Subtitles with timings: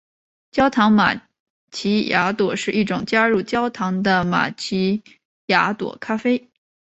[0.49, 1.21] 焦糖玛
[1.69, 5.03] 琪雅朵是一种加入焦糖的玛琪
[5.45, 6.49] 雅朵咖啡。